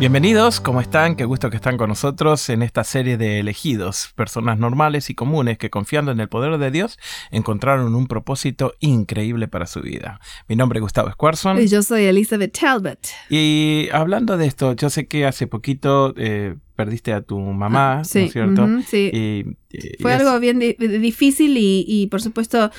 Bienvenidos, 0.00 0.60
¿cómo 0.60 0.80
están? 0.80 1.14
Qué 1.14 1.26
gusto 1.26 1.50
que 1.50 1.56
están 1.56 1.76
con 1.76 1.90
nosotros 1.90 2.48
en 2.48 2.62
esta 2.62 2.84
serie 2.84 3.18
de 3.18 3.38
elegidos, 3.38 4.14
personas 4.16 4.58
normales 4.58 5.10
y 5.10 5.14
comunes 5.14 5.58
que 5.58 5.68
confiando 5.68 6.10
en 6.10 6.20
el 6.20 6.28
poder 6.30 6.56
de 6.56 6.70
Dios 6.70 6.98
encontraron 7.30 7.94
un 7.94 8.06
propósito 8.06 8.72
increíble 8.80 9.46
para 9.46 9.66
su 9.66 9.82
vida. 9.82 10.18
Mi 10.48 10.56
nombre 10.56 10.78
es 10.78 10.80
Gustavo 10.80 11.10
Squarson. 11.10 11.60
Y 11.60 11.66
yo 11.66 11.82
soy 11.82 12.04
Elizabeth 12.04 12.58
Talbot. 12.58 13.08
Y 13.28 13.90
hablando 13.92 14.38
de 14.38 14.46
esto, 14.46 14.72
yo 14.72 14.88
sé 14.88 15.06
que 15.06 15.26
hace 15.26 15.46
poquito 15.46 16.14
eh, 16.16 16.56
perdiste 16.76 17.12
a 17.12 17.20
tu 17.20 17.38
mamá, 17.38 17.96
¿no 17.96 18.20
es 18.20 18.32
cierto? 18.32 18.66
sí. 18.86 19.10
Y, 19.12 19.69
Fue 20.00 20.12
algo 20.12 20.38
bien 20.40 20.58
difícil 20.58 21.56
y, 21.56 21.84
y 21.86 22.06
por 22.08 22.22
supuesto 22.22 22.70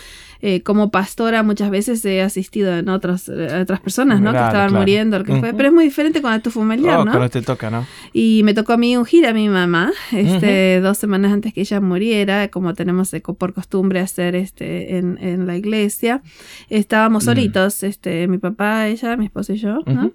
eh, 0.44 0.63
como 0.63 0.90
pastora 0.90 1.44
muchas 1.44 1.70
veces 1.70 2.04
he 2.04 2.20
asistido 2.20 2.76
en 2.76 2.90
otros, 2.90 3.30
eh, 3.30 3.59
otras 3.62 3.80
personas, 3.80 4.22
¿no? 4.22 4.31
que 4.31 4.40
estaban 4.40 4.73
muriendo, 4.73 5.20
lo 5.20 5.23
que 5.23 5.36
fue. 5.36 5.54
Pero 5.54 5.70
es 5.70 5.73
muy 5.73 5.84
diferente 5.84 6.20
cuando 6.20 6.41
tu 6.41 6.50
familiar, 6.50 6.98
oh, 6.98 7.05
¿no? 7.05 7.12
Cuando 7.12 7.30
te 7.30 7.44
toca, 7.44 7.70
¿no? 7.70 7.86
Y 8.12 8.41
me 8.44 8.55
tocó 8.55 8.73
a 8.73 8.77
mí 8.77 8.98
ungir 8.98 9.27
a 9.27 9.34
mi 9.34 9.50
mamá, 9.50 9.91
este, 10.12 10.81
dos 10.81 10.98
semanas 10.98 11.31
antes 11.31 11.54
que 11.54 11.62
ella 11.62 11.80
muriera, 11.80 12.48
como 12.48 12.73
tenemos 12.73 13.12
por 13.38 13.53
costumbre 13.53 14.00
hacer 14.00 14.36
este, 14.36 14.98
en, 14.98 15.20
en 15.22 15.45
la 15.45 15.58
iglesia. 15.58 16.23
Estábamos 16.70 17.23
mm. 17.23 17.26
solitos, 17.26 17.84
este, 17.84 18.28
mi 18.28 18.39
papá, 18.39 18.88
ella, 18.88 19.16
mi 19.17 19.26
esposo 19.26 19.53
y 19.53 19.58
yo, 19.58 19.81
¿no? 19.86 20.11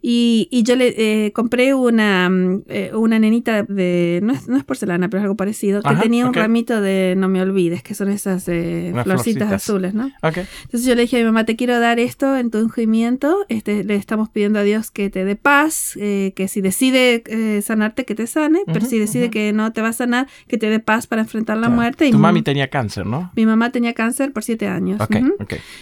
y, 0.00 0.48
y, 0.50 0.62
yo 0.62 0.76
le 0.76 0.94
eh, 1.26 1.32
compré 1.32 1.74
una, 1.74 2.30
mm, 2.30 2.62
una 2.94 3.18
nenita 3.18 3.64
de, 3.64 4.20
no 4.22 4.32
es, 4.32 4.48
no 4.48 4.56
es 4.56 4.64
porcelana, 4.64 5.10
pero 5.10 5.20
es 5.20 5.24
algo 5.24 5.36
parecido, 5.36 5.82
que 5.82 5.94
tenía 6.08 6.26
un 6.26 6.34
ramito 6.34 6.80
de 6.80 7.14
no 7.16 7.28
me 7.28 7.40
olvides, 7.42 7.82
que 7.82 7.94
son 7.94 8.08
esas 8.08 8.44
florcitas 8.44 9.52
azules, 9.52 9.94
¿no? 9.94 10.10
Entonces 10.22 10.84
yo 10.84 10.94
le 10.94 11.02
dije 11.02 11.16
a 11.16 11.20
mi 11.20 11.26
mamá, 11.26 11.44
te 11.44 11.56
quiero 11.56 11.78
dar 11.80 12.00
esto 12.00 12.36
en 12.36 12.50
tu 12.50 12.58
ungimiento, 12.58 13.44
este, 13.48 13.84
le 13.84 13.94
estamos 13.94 14.28
pidiendo 14.28 14.58
a 14.58 14.62
Dios 14.62 14.90
que 14.90 15.10
te 15.10 15.24
dé 15.24 15.36
paz, 15.36 15.96
eh, 16.00 16.32
que 16.34 16.48
si 16.48 16.60
decide 16.60 17.22
eh, 17.26 17.62
sanarte, 17.62 18.04
que 18.04 18.14
te 18.14 18.26
sane, 18.26 18.60
pero 18.66 18.84
si 18.84 18.98
decide 18.98 19.30
que 19.30 19.52
no 19.52 19.72
te 19.72 19.82
va 19.82 19.88
a 19.88 19.92
sanar, 19.92 20.28
que 20.46 20.58
te 20.58 20.70
dé 20.70 20.80
paz 20.80 21.06
para 21.06 21.22
enfrentar 21.22 21.58
la 21.58 21.68
muerte. 21.68 22.06
Y 22.06 22.12
tu 22.12 22.18
mami 22.18 22.42
tenía 22.42 22.68
cáncer, 22.68 23.06
¿no? 23.06 23.30
Mi 23.36 23.46
mamá 23.46 23.70
tenía 23.70 23.94
cáncer 23.94 24.32
por 24.32 24.42
siete 24.42 24.66
años. 24.66 25.00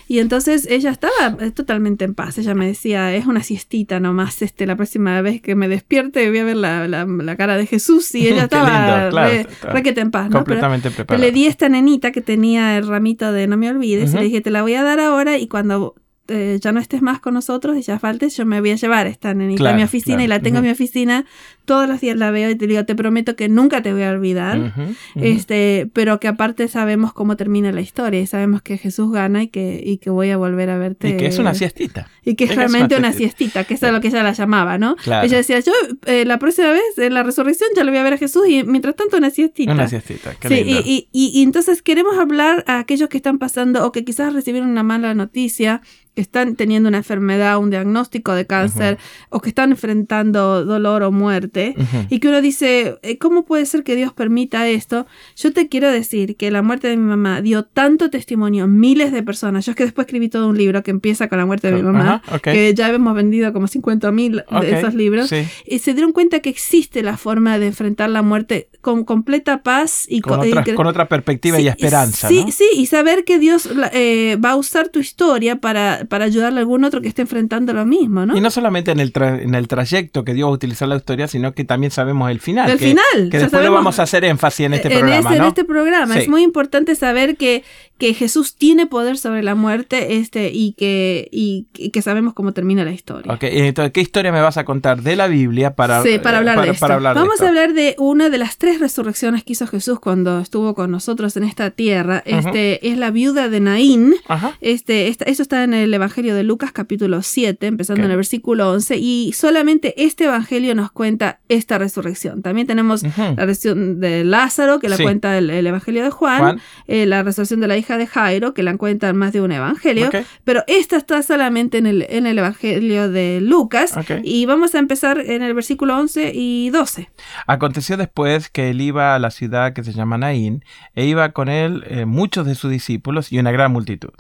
Y 0.09 0.19
entonces 0.19 0.67
ella 0.71 0.91
estaba 0.91 1.37
eh, 1.41 1.51
totalmente 1.53 2.05
en 2.05 2.15
paz, 2.15 2.39
ella 2.39 2.55
me 2.55 2.67
decía, 2.67 3.15
es 3.15 3.27
una 3.27 3.43
siestita 3.43 4.01
nomás, 4.01 4.43
este, 4.43 4.67
la 4.67 4.77
próxima 4.77 5.21
vez 5.23 5.41
que 5.41 5.55
me 5.55 5.69
despierte 5.69 6.29
voy 6.29 6.39
a 6.39 6.45
ver 6.45 6.57
la, 6.57 6.87
la, 6.87 7.37
cara 7.37 7.57
de 7.57 7.67
Jesús 7.67 8.15
y 8.15 8.27
ella 8.29 8.45
estaba 8.45 9.11
lindo, 9.11 10.01
en 10.01 10.11
Completamente 10.31 10.91
preparada. 10.91 11.25
le 11.25 11.33
di 11.33 11.47
esta 11.47 11.69
nenita 11.69 12.13
que 12.13 12.21
tenía 12.21 12.77
el 12.77 12.87
ramito 12.87 13.33
de 13.33 13.47
no 13.47 13.57
me 13.57 13.69
olvides. 13.71 14.13
Y 14.15 14.17
le 14.17 14.25
dije, 14.25 14.41
te 14.41 14.51
la 14.51 14.63
voy 14.63 14.75
a 14.75 14.83
dar 14.83 15.01
ahora 15.01 15.39
y 15.39 15.49
cuando 15.49 15.95
eh, 16.29 16.59
ya 16.61 16.73
no 16.73 16.81
estés 16.81 17.03
más 17.03 17.21
con 17.21 17.35
nosotros 17.35 17.77
y 17.77 17.83
ya 17.83 17.99
faltes, 17.99 18.37
yo 18.37 18.47
me 18.47 18.61
voy 18.61 18.71
a 18.71 18.77
llevar 18.77 19.07
esta 19.07 19.35
nenita 19.35 19.71
a 19.71 19.75
mi 19.75 19.83
oficina 19.83 20.23
y 20.23 20.27
la 20.27 20.41
tengo 20.41 20.59
en 20.59 20.65
mi 20.65 20.71
oficina 20.71 21.25
todos 21.67 21.89
los 21.89 22.01
días 22.01 22.17
la 22.17 22.31
veo 22.31 22.49
y 22.49 22.55
te 22.55 22.67
digo, 22.67 22.85
te 22.85 22.95
prometo 22.95 23.37
que 23.37 23.49
nunca 23.49 23.83
te 23.83 23.93
voy 23.93 24.05
a 24.05 24.11
olvidar, 24.11 24.73
este, 25.17 25.91
pero 25.93 26.19
que 26.21 26.29
aparte 26.29 26.69
sabemos 26.69 27.13
cómo 27.13 27.37
termina 27.37 27.73
la 27.73 27.81
historia 27.81 28.21
y 28.21 28.27
sabemos 28.27 28.63
que 28.63 28.79
Jesús 28.79 29.13
gana 29.13 29.43
y 29.43 29.49
que, 29.49 29.83
y 29.85 29.99
que 29.99 30.09
voy 30.09 30.31
a 30.31 30.37
volver 30.37 30.71
a 30.71 30.79
verte. 30.79 31.11
Y 31.11 31.17
que 31.17 31.27
es 31.27 31.39
una 31.39 31.55
siestita. 31.55 32.09
Y 32.25 32.37
que 32.37 32.45
es, 32.45 32.55
realmente 32.55 32.97
una, 32.97 33.13
siestita, 33.13 33.65
que 33.65 33.75
es 33.75 33.83
lo 33.83 34.01
que 34.01 34.09
ella 34.09 34.23
la 34.23 34.33
llamaba, 34.33 34.79
¿no? 34.79 34.97
Ella 35.05 35.37
decía, 35.37 35.61
yo 35.61 35.73
eh, 36.07 36.25
la 36.25 36.39
próxima 36.39 36.71
vez 36.71 36.83
en 36.97 37.13
la 37.13 37.23
resurrección 37.23 37.69
ya 37.77 37.85
lo 37.85 37.91
voy 37.91 37.99
a 37.99 38.05
ver 38.05 38.15
a 38.15 38.19
Jesús 38.19 38.49
y 38.49 38.63
mientras 38.63 38.95
tanto 38.95 39.17
una 39.17 39.31
siestita. 39.31 39.73
Una 39.73 39.89
siestita, 39.89 40.35
qué 40.37 40.49
sí, 40.49 40.55
y, 40.65 41.09
y, 41.13 41.41
y, 41.41 41.43
entonces 41.43 41.83
queremos 41.83 42.17
hablar 42.17 42.65
a 42.69 42.79
aquellos 42.79 43.09
que 43.09 43.17
están 43.17 43.39
pasando 43.39 43.85
o 43.85 43.93
que 43.93 44.05
quizás 44.05 44.33
recibieron 44.33 44.71
una 44.71 44.85
mala 44.85 45.15
noticia 45.15 45.83
que 46.17 46.23
están 46.23 46.57
teniendo 46.57 46.89
una 46.89 46.97
enfermedad, 46.97 47.59
un 47.59 47.69
diagnóstico 47.69 48.35
de 48.35 48.47
cáncer, 48.47 48.97
o 49.29 49.41
que 49.41 49.51
están 49.51 49.71
enfrentando 49.71 50.65
dolor 50.65 51.03
o 51.03 51.13
muerte 51.13 51.75
y 52.09 52.21
que 52.21 52.29
uno 52.29 52.41
dice, 52.41 52.97
eh, 53.03 53.19
¿cómo 53.19 53.45
puede 53.45 53.67
ser 53.67 53.85
que 53.85 53.95
Dios 53.97 54.15
permita 54.15 54.67
esto? 54.67 55.07
Yo 55.37 55.53
te 55.53 55.69
quiero 55.69 55.91
decir 55.91 56.37
que 56.37 56.51
la 56.51 56.63
muerte 56.63 56.89
de 56.89 56.97
mi 56.97 57.05
mamá 57.05 57.43
dio 57.43 57.65
tanto 57.65 58.09
testimonio, 58.09 58.67
miles 58.67 59.13
de 59.13 59.23
personas. 59.23 59.67
Yo 59.67 59.73
es 59.73 59.77
que 59.77 59.85
después 59.85 60.07
escribí 60.07 60.31
todo 60.31 60.49
un 60.49 60.57
libro 60.57 60.83
que 60.83 60.91
empieza 60.91 61.29
con 61.29 61.37
la 61.37 61.45
muerte 61.45 61.71
de 61.71 61.75
mi 61.75 61.83
mamá, 61.83 62.23
que 62.43 62.73
ya 62.73 62.89
hemos 62.89 63.15
vendido 63.15 63.53
como 63.53 63.67
50 63.67 64.11
mil 64.11 64.43
de 64.63 64.79
esos 64.79 64.95
libros, 64.95 65.31
y 65.67 65.79
se 65.81 65.93
dieron 65.93 66.13
cuenta 66.13 66.41
que 66.41 66.49
existe 66.49 67.03
la 67.03 67.19
forma 67.19 67.59
de 67.59 67.67
enfrentar 67.67 68.09
la 68.09 68.23
muerte 68.23 68.71
con 68.81 69.05
completa 69.05 69.63
paz 69.63 70.07
y 70.09 70.23
con, 70.23 70.41
con, 70.75 70.87
otra, 70.87 71.09
perspectiva 71.09 71.61
y 71.61 71.69
esperanza. 71.69 72.29
Sí, 72.29 72.47
sí, 72.53 72.65
y 72.75 72.87
saber 72.87 73.25
que 73.25 73.39
Dios 73.39 73.69
eh, 73.93 74.39
va 74.43 74.53
a 74.53 74.57
usar 74.57 74.89
tu 74.89 74.99
historia 74.99 75.61
para, 75.61 76.06
para 76.09 76.25
ayudarle 76.25 76.59
a 76.59 76.61
algún 76.61 76.85
otro 76.85 77.01
que 77.01 77.09
esté 77.09 77.23
enfrentando 77.23 77.73
lo 77.73 77.85
mismo, 77.85 78.27
¿no? 78.27 78.37
Y 78.37 78.41
no 78.41 78.51
solamente 78.51 78.91
en 78.91 79.01
el, 79.01 79.13
en 79.15 79.55
el 79.55 79.69
trayecto 79.69 80.25
que 80.25 80.35
Dios 80.35 80.47
va 80.47 80.51
a 80.51 80.55
utilizar 80.55 80.89
la 80.89 80.97
historia, 80.97 81.29
sino 81.29 81.53
que 81.53 81.65
también 81.65 81.91
sabemos 81.91 82.31
el 82.31 82.41
final. 82.41 82.71
El 82.71 82.79
final. 82.79 83.29
Que 83.31 83.39
después 83.39 83.65
lo 83.65 83.73
vamos 83.73 83.99
a 83.99 84.05
hacer 84.05 84.25
énfasis 84.25 84.67
en 84.67 84.75
este 84.75 84.91
programa. 84.91 85.37
En 85.37 85.45
este 85.45 85.65
programa. 85.65 86.19
Es 86.19 86.29
muy 86.29 86.43
importante 86.43 86.95
saber 86.95 87.37
que, 87.37 87.65
que 87.99 88.15
Jesús 88.15 88.57
tiene 88.57 88.87
poder 88.87 89.19
sobre 89.19 89.43
la 89.43 89.55
muerte 89.55 90.17
este, 90.17 90.51
y, 90.53 90.73
que, 90.73 91.29
y, 91.31 91.67
que 91.91 92.03
sabemos 92.03 92.35
cómo 92.35 92.53
termina 92.53 92.85
la 92.85 92.93
historia. 92.93 93.33
Ok, 93.33 93.45
entonces, 93.45 93.93
¿qué 93.93 94.01
historia 94.01 94.33
me 94.33 94.41
vas 94.41 94.57
a 94.57 94.65
contar 94.65 95.03
de 95.03 95.17
la 95.17 95.27
Biblia 95.27 95.75
para, 95.75 96.03
sí, 96.03 96.19
para 96.19 96.39
hablar 96.39 96.61
de 96.61 96.71
esto? 96.71 96.87
vamos 96.89 97.41
a 97.41 97.49
hablar 97.49 97.73
de 97.73 97.95
una 97.99 98.29
de 98.29 98.39
las 98.39 98.59
tres 98.59 98.81
resurrecciones 98.81 99.45
que 99.45 99.53
hizo 99.53 99.67
Jesús 99.67 100.01
cuando 100.01 100.41
estuvo 100.41 100.75
con 100.75 100.91
nosotros 100.91 101.37
en 101.37 101.45
esta 101.45 101.71
tierra. 101.71 102.23
Este, 102.25 102.87
es 102.89 102.99
la 102.99 103.11
viuda 103.11 103.49
de 103.49 103.61
Naín. 103.61 104.15
Este, 104.61 105.09
eso 105.09 105.43
está 105.43 105.65
en 105.65 105.75
el 105.75 105.91
Evangelio 105.97 106.35
de 106.35 106.43
Lucas 106.43 106.73
capítulo 106.73 107.23
7, 107.23 107.67
empezando 107.67 108.05
en 108.05 108.11
el 108.11 108.17
versículo 108.17 108.71
11. 108.71 108.97
Y 108.97 109.33
solamente 109.35 109.95
este 110.03 110.25
Evangelio 110.25 110.75
nos 110.75 110.91
cuenta 110.91 111.41
esta 111.49 111.79
resurrección. 111.79 112.43
También 112.43 112.67
tenemos 112.67 113.03
la 113.03 113.35
resurrección 113.47 114.01
de 114.01 114.25
Lázaro, 114.25 114.79
que 114.79 114.89
la 114.89 114.97
cuenta 114.97 115.37
el, 115.37 115.51
Evangelio 115.67 116.05
de 116.05 116.11
Juan, 116.11 116.61
eh, 116.87 117.07
la 117.07 117.23
resurrección 117.23 117.61
de 117.61 117.69
la 117.69 117.77
hija 117.77 117.99
de 117.99 118.07
Jairo, 118.07 118.55
que 118.55 118.63
la 118.63 118.77
cuenta 118.77 119.13
más 119.13 119.33
de 119.33 119.41
un 119.41 119.53
Evangelio, 119.53 120.11
pero 120.45 120.63
esta 120.67 120.97
está 120.97 121.23
solamente 121.23 121.79
en 121.79 121.87
el, 121.87 122.07
en 122.09 122.27
el 122.27 122.39
Evangelio 122.39 123.11
de 123.11 123.41
Lucas. 123.43 123.95
Y 124.23 124.47
vamos 124.47 124.75
a 124.75 124.79
empezar 124.79 125.21
en 125.21 125.43
el 125.43 125.55
versículo 125.55 125.97
11 125.99 126.33
y 126.35 126.71
12. 126.71 127.11
Aconteció 127.47 127.97
después 127.97 128.49
que 128.49 128.71
él 128.71 128.81
iba 128.81 129.15
a 129.15 129.19
la 129.19 129.31
ciudad 129.31 129.73
que 129.73 129.85
se 129.85 129.93
llama 129.93 130.19
Naín, 130.19 130.65
e 130.95 131.07
iba 131.07 131.33
con 131.33 131.49
él 131.49 131.85
eh, 131.87 132.05
muchos 132.05 132.47
de 132.47 132.55
sus 132.55 132.71
discípulos 132.71 133.33
y 133.33 133.39
una 133.39 133.51
gran 133.51 133.73
multitud. 133.73 134.11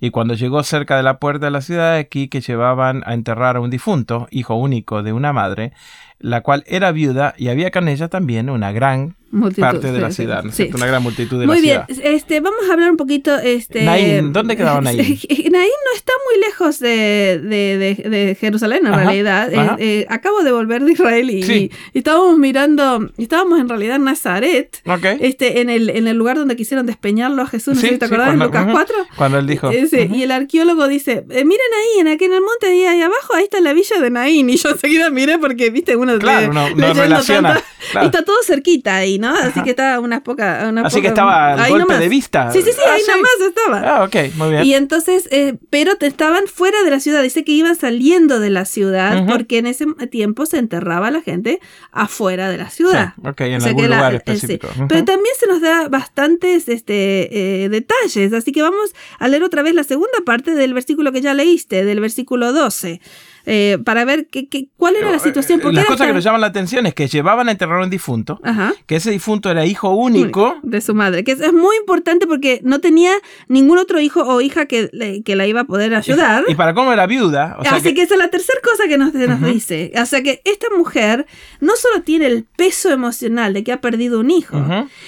Y 0.00 0.10
cuando 0.10 0.34
llegó 0.34 0.62
cerca 0.62 0.96
de 0.96 1.02
la 1.02 1.18
puerta 1.18 1.46
de 1.46 1.50
la 1.52 1.60
ciudad, 1.60 1.96
aquí 1.96 2.28
que 2.28 2.40
llevaban 2.40 3.02
a 3.06 3.14
enterrar 3.14 3.56
a 3.56 3.60
un 3.60 3.70
difunto, 3.70 4.28
hijo 4.30 4.54
único 4.54 5.02
de 5.02 5.12
una 5.12 5.32
madre, 5.32 5.72
la 6.18 6.42
cual 6.42 6.64
era 6.66 6.92
viuda 6.92 7.34
y 7.36 7.48
había 7.48 7.70
con 7.70 7.88
ella 7.88 8.08
también 8.08 8.48
una 8.50 8.72
gran 8.72 9.16
parte 9.58 9.92
de 9.92 10.00
la 10.00 10.10
ciudad, 10.10 10.44
Una 10.74 10.86
gran 10.86 11.02
multitud 11.02 11.40
de 11.40 11.46
muy 11.46 11.56
la 11.56 11.62
ciudad. 11.62 11.86
Muy 11.88 11.96
bien, 11.96 12.14
este, 12.14 12.40
vamos 12.40 12.68
a 12.68 12.72
hablar 12.72 12.90
un 12.90 12.96
poquito... 12.96 13.38
Este, 13.38 13.82
Naín, 13.84 14.32
¿dónde 14.32 14.56
quedaba 14.56 14.80
Naín? 14.82 14.98
Naín 14.98 15.18
no 15.50 15.96
está 15.96 16.12
muy 16.30 16.40
lejos 16.40 16.78
de, 16.78 17.40
de, 17.42 18.08
de, 18.08 18.36
Jerusalén, 18.38 18.86
en 18.86 18.94
realidad. 18.94 19.52
Eh, 19.52 19.76
eh, 19.78 20.06
acabo 20.10 20.42
de 20.42 20.52
volver 20.52 20.84
de 20.84 20.92
Israel 20.92 21.30
y, 21.30 21.70
estábamos 21.94 22.38
mirando, 22.38 23.10
estábamos 23.16 23.60
en 23.60 23.68
realidad 23.68 23.96
en 23.96 24.04
Nazaret, 24.04 24.82
este, 25.20 25.60
en, 25.60 25.70
el, 25.70 25.90
en 25.90 26.08
el 26.08 26.16
lugar 26.16 26.36
donde 26.36 26.56
quisieron 26.56 26.84
despeñarlo 26.86 27.42
a 27.42 27.46
Jesús, 27.46 27.76
¿no 27.76 27.80
sé 27.80 27.88
si 27.88 27.98
te 27.98 28.04
acordás, 28.04 28.34
en 28.34 28.40
Lucas 28.40 28.66
4? 28.70 28.96
Cuando 29.16 29.38
él 29.38 29.46
dijo... 29.46 29.70
Eh, 29.70 30.10
y 30.12 30.22
el 30.22 30.30
arqueólogo 30.30 30.88
dice, 30.88 31.24
miren 31.26 31.46
ahí, 31.48 32.00
en, 32.00 32.08
aquí 32.08 32.24
en 32.26 32.34
el 32.34 32.40
monte 32.40 32.66
ahí, 32.66 32.84
ahí, 32.84 33.00
abajo, 33.00 33.34
ahí 33.34 33.44
está 33.44 33.60
la 33.60 33.72
villa 33.72 33.98
de 34.00 34.10
Naín. 34.10 34.50
Y 34.50 34.56
yo 34.56 34.70
enseguida 34.70 35.10
miré 35.10 35.38
porque, 35.38 35.70
viste, 35.70 35.96
uno... 35.96 36.18
Claro, 36.18 36.52
no, 36.52 36.68
no 36.70 36.94
relaciona. 36.94 37.62
Y 38.00 38.04
está 38.06 38.22
todo 38.22 38.36
cerquita 38.44 38.96
ahí, 38.96 39.18
¿no? 39.22 39.34
Así 39.34 39.62
que 39.62 39.70
estaba 39.70 40.00
unas 40.00 40.20
pocas. 40.20 40.64
Así 40.84 41.00
que 41.00 41.08
estaba 41.08 41.54
al 41.54 41.70
golpe 41.70 41.96
de 41.96 42.08
vista. 42.08 42.50
Sí, 42.50 42.60
sí, 42.60 42.72
sí, 42.72 42.80
ahí 42.86 43.00
ah, 43.08 43.12
nomás 43.14 43.32
estaba. 43.48 43.96
Ah, 43.96 44.04
ok, 44.04 44.34
muy 44.34 44.50
bien. 44.50 44.64
Y 44.64 44.74
entonces, 44.74 45.28
eh, 45.30 45.54
pero 45.70 45.92
estaban 46.00 46.46
fuera 46.48 46.82
de 46.82 46.90
la 46.90 46.98
ciudad. 47.00 47.22
Dice 47.22 47.44
que 47.44 47.52
iban 47.52 47.76
saliendo 47.76 48.40
de 48.40 48.50
la 48.50 48.64
ciudad 48.64 49.26
porque 49.28 49.58
en 49.58 49.66
ese 49.66 49.86
tiempo 50.10 50.44
se 50.44 50.58
enterraba 50.58 51.10
la 51.10 51.22
gente 51.22 51.60
afuera 51.92 52.50
de 52.50 52.58
la 52.58 52.68
ciudad. 52.68 53.14
Sí, 53.14 53.28
ok, 53.28 53.40
en 53.42 53.62
algún 53.62 53.84
lugar 53.84 54.12
eh, 54.12 54.16
específico. 54.16 54.68
Pero 54.88 55.04
también 55.04 55.34
se 55.38 55.46
nos 55.46 55.60
da 55.60 55.88
bastantes 55.88 56.68
este, 56.68 57.64
eh, 57.64 57.68
detalles. 57.68 58.32
Así 58.32 58.50
que 58.50 58.60
vamos 58.60 58.92
a 59.20 59.28
leer 59.28 59.44
otra 59.44 59.62
vez 59.62 59.74
la 59.74 59.84
segunda 59.84 60.18
parte 60.26 60.54
del 60.54 60.74
versículo 60.74 61.12
que 61.12 61.20
ya 61.20 61.32
leíste, 61.32 61.84
del 61.84 62.00
versículo 62.00 62.52
12. 62.52 63.00
Eh, 63.46 63.78
para 63.84 64.04
ver 64.04 64.26
qué, 64.30 64.48
qué- 64.48 64.68
cuál 64.76 64.96
era 64.96 65.10
la 65.10 65.18
situación. 65.18 65.60
Porque 65.60 65.76
Las 65.76 65.86
cosas 65.86 66.06
que 66.06 66.12
nos 66.12 66.24
llaman 66.24 66.40
la 66.40 66.46
atención 66.48 66.86
es 66.86 66.94
que 66.94 67.08
llevaban 67.08 67.48
a 67.48 67.52
enterrar 67.52 67.80
a 67.80 67.84
un 67.84 67.90
difunto, 67.90 68.40
Ajá. 68.42 68.72
que 68.86 68.96
ese 68.96 69.10
difunto 69.10 69.50
era 69.50 69.66
hijo 69.66 69.90
único. 69.90 70.56
de 70.62 70.80
su 70.80 70.94
madre, 70.94 71.24
que 71.24 71.32
es, 71.32 71.40
es 71.40 71.52
muy 71.52 71.76
importante 71.76 72.26
porque 72.26 72.60
no 72.62 72.80
tenía 72.80 73.12
ningún 73.48 73.78
otro 73.78 74.00
hijo 74.00 74.22
o 74.22 74.40
hija 74.40 74.66
que, 74.66 74.88
le- 74.92 75.22
que 75.22 75.36
la 75.36 75.46
iba 75.46 75.60
a 75.60 75.64
poder 75.64 75.94
ayudar. 75.94 76.44
Y 76.48 76.54
para 76.54 76.74
cómo 76.74 76.92
era 76.92 77.06
viuda, 77.06 77.56
o 77.58 77.62
sea 77.62 77.74
Así 77.76 77.88
que, 77.88 77.94
que- 77.94 78.02
esa 78.02 78.14
es 78.14 78.20
la 78.20 78.28
tercera 78.30 78.60
cosa 78.62 78.84
que 78.88 78.98
nos, 78.98 79.12
dice. 79.12 79.92
O 80.00 80.06
sea 80.06 80.22
que 80.22 80.40
esta 80.44 80.66
mujer 80.76 81.26
no 81.60 81.74
solo 81.76 82.02
tiene 82.02 82.26
el 82.26 82.44
peso 82.44 82.90
emocional 82.90 83.52
de 83.54 83.64
que 83.64 83.72
ha 83.72 83.80
perdido 83.80 84.20
un 84.20 84.30
hijo, 84.30 84.56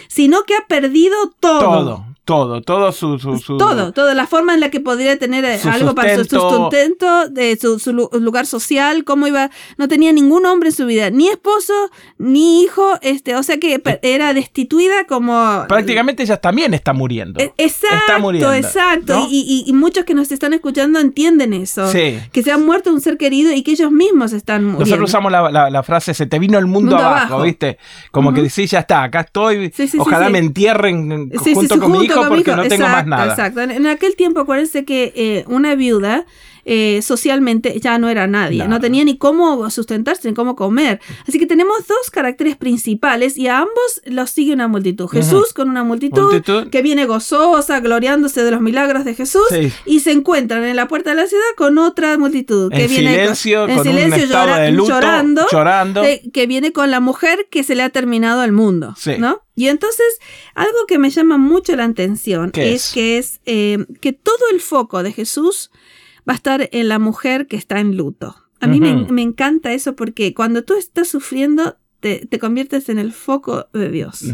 sino 0.09 0.43
que 0.45 0.55
ha 0.55 0.67
perdido 0.67 1.15
todo. 1.41 1.61
todo, 1.61 2.07
todo, 2.25 2.63
todo 2.63 2.91
su, 2.93 3.19
su, 3.19 3.39
su- 3.39 3.59
Todo, 3.59 3.93
toda 3.93 4.15
la 4.15 4.27
forma 4.27 4.55
en 4.55 4.61
la 4.61 4.71
que 4.71 4.81
podría 4.81 5.19
tener 5.19 5.45
eh, 5.45 5.61
algo 5.71 5.95
para 5.95 6.17
su 6.17 6.25
sustento. 6.25 7.29
de 7.29 7.57
su, 7.61 7.79
su 7.79 7.93
lu- 7.93 8.09
lugar 8.15 8.47
social, 8.47 9.05
cómo 9.05 9.27
iba, 9.27 9.51
no 9.77 9.89
tenía 9.89 10.13
ningún 10.13 10.47
hombre 10.47 10.71
en 10.71 10.75
su 10.75 10.87
vida, 10.87 11.11
ni 11.11 11.29
esposo, 11.29 11.73
ni 12.19 12.63
hijo, 12.63 12.99
este, 13.03 13.37
o 13.37 13.43
sea 13.43 13.59
que 13.59 13.81
era 14.03 14.33
destituida 14.35 15.07
como 15.07 15.65
Prácticamente 15.69 16.23
ella 16.23 16.39
también 16.39 16.73
está 16.75 16.93
muriendo. 16.93 17.41
Eh, 17.41 17.53
Exacto, 17.59 17.97
Está 17.99 18.19
muriendo, 18.19 18.53
exacto. 18.55 19.15
¿no? 19.21 19.27
Y, 19.31 19.41
y- 19.41 19.65
y 19.69 19.73
muchos 19.73 20.05
que 20.05 20.15
nos 20.15 20.31
están 20.33 20.53
escuchando 20.55 20.99
entienden 21.01 21.53
eso. 21.53 21.91
Sí. 21.91 22.19
Que 22.33 22.43
se 22.43 22.53
han 22.53 22.65
muerto 22.65 22.91
un 22.93 23.01
ser 23.01 23.17
querido 23.19 23.53
y 23.53 23.63
que 23.63 23.73
ellos 23.73 23.91
mismos 23.91 24.33
están 24.33 24.63
muriendo. 24.65 24.81
Nosotros 24.87 25.11
usamos 25.11 25.31
la, 25.31 25.51
la- 25.51 25.71
la 25.71 25.83
frase, 25.83 26.15
se 26.15 26.27
te 26.27 26.39
vino 26.39 26.59
el 26.59 26.67
mundo, 26.67 26.93
Mundo 26.93 26.97
abajo, 26.97 27.27
abajo. 27.35 27.43
¿viste? 27.43 27.79
Como 28.11 28.33
que 28.35 28.43
decís, 28.43 28.71
ya 28.71 28.81
está, 28.81 29.03
acá 29.05 29.21
estoy, 29.21 29.67
Sí, 29.75 29.87
sí, 29.87 29.89
sí, 29.89 29.99
ojalá 30.01 30.27
sí. 30.27 30.33
me 30.33 30.39
entierren 30.39 31.31
Sí, 31.33 31.39
sí, 31.45 31.55
junto 31.55 31.75
sí, 31.75 31.81
con 31.81 31.93
mi 31.93 31.99
con 31.99 32.14
porque 32.23 32.55
no 32.55 32.63
tengo 32.63 32.85
más 32.85 33.05
Exacto, 33.05 33.11
nada. 33.11 33.31
Exacto. 33.31 33.61
En, 33.61 33.71
en 33.71 33.87
aquel 33.87 34.17
tiempo, 34.17 34.41
acuérdense 34.41 34.85
que 34.85 35.13
eh, 35.15 35.45
una 35.49 35.75
viuda 35.75 36.27
eh, 36.65 37.01
socialmente 37.03 37.79
ya 37.81 37.99
no 37.99 38.09
era 38.09 38.27
nadie, 38.27 38.65
No. 38.65 38.69
no 38.71 38.81
tenía 38.81 39.05
ni 39.05 39.17
cómo 39.19 39.69
sustentarse, 39.71 40.29
ni 40.29 40.35
cómo 40.35 40.57
comer. 40.57 41.01
Así 41.29 41.39
que 41.39 41.47
tenemos 41.47 41.87
dos 41.87 42.11
caracteres 42.11 42.57
principales 42.57 43.37
y 43.37 43.49
a 43.49 43.59
ambos 43.59 44.01
los 44.07 44.31
sigue 44.31 44.53
una 44.53 44.69
multitud. 44.69 45.09
Jesús 45.09 45.53
con 45.53 45.69
una 45.69 45.85
multitud, 45.85 46.23
Multitud. 46.23 46.69
que 46.71 46.83
viene 46.83 47.05
gozosa, 47.07 47.81
gloriándose 47.81 48.43
de 48.43 48.51
los 48.51 48.61
milagros 48.61 49.05
de 49.05 49.15
Jesús 49.15 49.43
Sí. 49.51 49.73
y 49.87 50.01
se 50.01 50.13
encuentran 50.13 50.65
en 50.65 50.77
la 50.77 50.89
puerta 50.89 51.11
de 51.11 51.17
la 51.17 51.27
ciudad 51.27 51.45
con 51.57 51.79
otra 51.79 52.17
multitud 52.19 52.71
que 52.71 52.85
En 52.85 52.89
viene 52.91 53.11
silencio, 53.13 53.67
con 53.67 53.79
un 53.79 53.83
silencio, 53.85 54.25
llora- 54.27 54.59
de 54.59 54.71
luto, 54.73 54.89
llorando, 54.91 55.47
llorando. 55.51 56.03
eh, 56.05 56.23
que 56.33 56.47
viene 56.47 56.73
con 56.73 56.91
la 56.91 57.01
mujer 57.01 57.47
que 57.51 57.63
se 57.65 57.75
le 57.75 57.83
ha 57.83 57.91
terminado 57.91 58.43
el 58.45 58.53
mundo, 58.53 58.95
Sí. 58.97 59.13
¿no? 59.19 59.43
Y 59.57 59.69
entonces, 59.69 60.07
algo 60.55 60.79
que 60.89 60.99
me 60.99 61.11
llama 61.11 61.37
mucho 61.39 61.77
la 61.77 61.85
atención 61.85 62.51
¿Qué 62.51 62.73
es, 62.75 62.87
es? 62.89 62.93
que 62.93 63.19
es 63.19 63.41
eh, 63.47 63.85
que 64.01 64.13
todo 64.13 64.35
el 64.53 64.61
foco 64.61 65.03
de 65.03 65.13
Jesús 65.13 65.71
va 66.29 66.33
a 66.33 66.37
estar 66.37 66.69
en 66.73 66.89
la 66.89 66.99
mujer 66.99 67.47
que 67.47 67.57
está 67.57 67.81
en 67.81 67.97
luto. 67.97 68.37
A 68.61 68.67
mí 68.67 68.81
me, 68.81 69.23
encanta 69.23 69.73
eso 69.75 69.95
porque 69.95 70.33
cuando 70.33 70.65
tú 70.65 70.75
estás 70.75 71.09
sufriendo, 71.09 71.77
te, 72.01 72.27
te 72.27 72.39
conviertes 72.39 72.89
en 72.89 72.99
el 72.99 73.13
foco 73.13 73.69
de 73.75 73.91
Dios. 73.91 74.25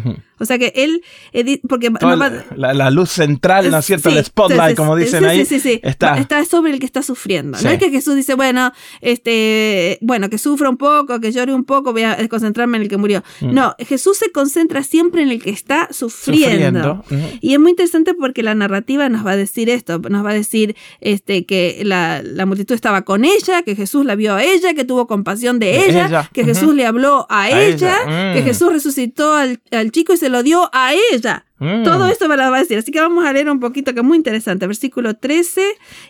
O 0.40 0.44
sea 0.46 0.58
que 0.58 0.72
él, 0.74 1.02
edi- 1.32 1.60
porque 1.68 1.90
no 1.90 2.16
la, 2.16 2.44
la- 2.56 2.74
la 2.74 2.90
luz 2.90 3.10
central, 3.10 3.70
¿no 3.70 3.78
es 3.78 3.84
cierto? 3.86 4.10
Sí, 4.10 4.16
el 4.16 4.24
spotlight, 4.24 4.70
sí, 4.70 4.74
como 4.76 4.96
dicen 4.96 5.20
sí, 5.20 5.26
ahí, 5.28 5.44
sí, 5.44 5.60
sí, 5.60 5.60
sí. 5.60 5.80
está. 5.82 6.18
Está 6.18 6.44
sobre 6.44 6.72
el 6.72 6.80
que 6.80 6.86
está 6.86 7.02
sufriendo. 7.02 7.58
No 7.62 7.70
es 7.70 7.78
que 7.78 7.90
Jesús 7.90 8.16
dice, 8.16 8.34
bueno, 8.34 8.72
este, 9.00 9.98
bueno, 10.00 10.30
que 10.30 10.38
sufra 10.38 10.68
un 10.70 10.76
poco, 10.76 11.20
que 11.20 11.32
llore 11.32 11.52
un 11.54 11.64
poco, 11.64 11.92
voy 11.92 12.02
a 12.02 12.16
concentrarme 12.28 12.76
en 12.78 12.84
el 12.84 12.88
que 12.88 12.96
murió. 12.96 13.22
Mm. 13.40 13.54
No, 13.54 13.74
Jesús 13.78 14.16
se 14.16 14.30
concentra 14.32 14.82
siempre 14.82 15.22
en 15.22 15.30
el 15.30 15.42
que 15.42 15.50
está 15.50 15.88
sufriendo. 15.90 17.04
Y 17.40 17.52
es 17.54 17.60
muy 17.60 17.70
interesante 17.70 18.14
porque 18.14 18.42
la 18.42 18.54
narrativa 18.54 19.08
nos 19.08 19.24
va 19.26 19.32
a 19.32 19.36
decir 19.36 19.68
esto, 19.68 19.98
nos 20.08 20.24
va 20.24 20.30
a 20.30 20.34
decir 20.34 20.76
este, 21.00 21.44
que 21.46 21.82
la, 21.84 22.22
la 22.22 22.46
multitud 22.46 22.74
estaba 22.74 23.02
con 23.02 23.24
ella, 23.24 23.62
que 23.62 23.76
Jesús 23.76 24.04
la 24.04 24.14
vio 24.14 24.34
a 24.34 24.42
ella, 24.44 24.74
que 24.74 24.84
tuvo 24.84 25.06
compasión 25.06 25.58
de 25.58 25.66
De 25.66 25.86
ella, 25.88 26.06
ella, 26.06 26.30
que. 26.32 26.44
Jesús 26.50 26.74
le 26.74 26.84
habló 26.86 27.26
a, 27.28 27.42
A 27.42 27.50
ella, 27.62 27.96
ella, 28.06 28.32
que 28.34 28.40
mm. 28.40 28.44
Jesús 28.44 28.72
resucitó 28.72 29.34
al, 29.34 29.60
al 29.70 29.92
chico 29.92 30.12
y 30.14 30.16
se 30.16 30.28
lo 30.30 30.42
dio 30.42 30.70
a 30.72 30.92
ella. 31.12 31.44
Mm. 31.58 31.82
Todo 31.82 32.06
esto 32.06 32.28
me 32.28 32.36
lo 32.36 32.50
va 32.50 32.56
a 32.56 32.60
decir. 32.60 32.78
Así 32.78 32.90
que 32.90 33.00
vamos 33.00 33.24
a 33.26 33.32
leer 33.32 33.50
un 33.50 33.60
poquito 33.60 33.92
que 33.92 34.00
es 34.00 34.06
muy 34.06 34.16
interesante. 34.16 34.66
Versículo 34.66 35.14
13 35.14 35.62